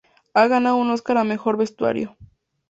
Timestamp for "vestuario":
1.57-2.17